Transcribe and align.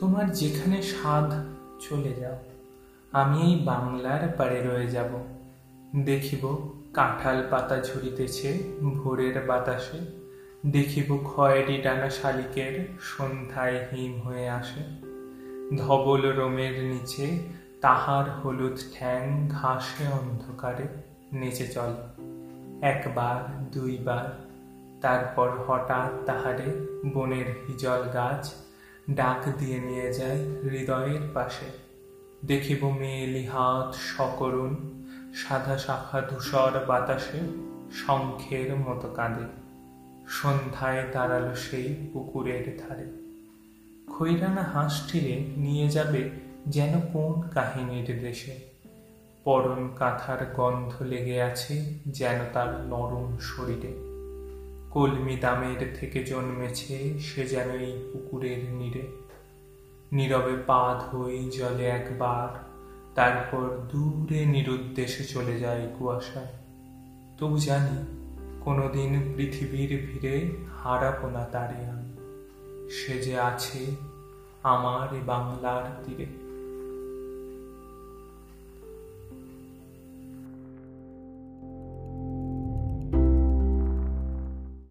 তোমার 0.00 0.26
যেখানে 0.32 0.78
সাধ 0.82 1.28
চলে 1.80 2.12
যাও, 2.20 2.38
আমি 3.12 3.38
এই 3.42 3.54
বাংলার 3.64 4.22
পারে 4.38 4.58
রয়ে 4.60 4.88
যাব। 4.90 5.12
দেখিব 6.04 6.42
কাঁঠাল 6.94 7.38
পাতা 7.50 7.76
ঝরিতেছে 7.80 8.50
ভোরের 8.94 9.36
বাতাসে, 9.46 9.98
দেখিব 10.66 11.08
খয়েরি 11.24 11.76
ডানা 11.82 12.10
শালিকের 12.10 12.74
সন্ধ্যায় 13.00 13.78
হিম 13.92 14.12
হয়ে 14.20 14.46
আসে। 14.48 14.82
ধবল 15.76 16.22
রোমের 16.30 16.74
নিচে 16.84 17.26
তাহার 17.80 18.26
হলুদ 18.30 18.76
ঠ্যাং 18.94 19.22
ঘাসে 19.48 20.04
অন্ধকারে 20.12 20.86
নেচে 21.32 21.66
চলে। 21.66 22.00
একবার, 22.82 23.38
দুইবার, 23.72 24.26
তারপর 25.00 25.48
হঠাৎ 25.66 26.10
তাহারে 26.26 26.68
বনের 27.14 27.48
হিজল 27.64 28.02
গাছ 28.12 28.44
ডাক 29.10 29.48
দিয়ে 29.58 29.80
নিয়ে 29.80 30.12
যায় 30.12 30.38
হৃদয়ের 30.70 31.20
পাশে। 31.34 31.66
দেখিব 32.46 32.90
মেয়েলি 32.90 33.46
হাত 33.46 33.94
সকরুণ, 33.94 34.76
সাদা 35.34 35.78
শাখা 35.78 36.20
ধূসর 36.20 36.84
বাতাসে 36.86 37.38
শঙ্খের 37.92 38.76
মতো 38.76 39.08
কাঁদে। 39.08 39.60
সন্ধ্যায় 40.28 41.04
দাঁড়াল 41.12 41.54
সেই 41.54 42.10
পুকুরের 42.12 42.78
ধারে। 42.78 43.06
খৈরানা 44.12 44.62
হাঁসটিরে 44.62 45.44
নিয়ে 45.56 45.88
যাবে 45.88 46.30
যেন 46.66 47.00
কোন 47.12 47.48
কাহিনীর 47.48 48.20
দেশে। 48.20 48.70
পরন 49.44 49.88
কাঁথার 49.98 50.46
গন্ধ 50.56 51.02
লেগে 51.02 51.42
আছে 51.42 51.94
যেন 52.06 52.38
তার 52.52 52.80
নরম 52.80 53.36
শরীরে। 53.40 54.09
কলমি 54.90 55.36
দামের 55.36 55.96
থেকে 56.00 56.24
জন্মেছে 56.24 57.18
সে 57.18 57.46
যেন 57.46 57.70
এই 57.70 58.10
পুকুরের 58.12 58.64
নীরে। 58.64 59.02
নীরবে 60.12 60.56
পা 60.66 61.02
ধুই 61.10 61.50
জলে 61.50 61.84
একবার, 61.84 62.70
তারপর 63.14 63.78
দূরে 63.92 64.46
নিরুদ্দেশে 64.46 65.24
চলে 65.24 65.58
যায় 65.58 65.88
কুয়াশায়। 65.98 66.48
তবু 67.38 67.58
জানি, 67.58 68.20
কোনোদিন 68.60 69.34
পৃথিবীর 69.36 70.06
ভিড়ে 70.06 70.50
হারাবো 70.82 71.28
না 71.28 71.44
তারে 71.44 71.86
আমি। 71.86 72.12
সে 72.90 73.18
যে 73.18 73.40
আছে 73.40 73.78
আমার 74.62 75.14
বাংলার 75.26 76.02
তীরে। 76.04 76.49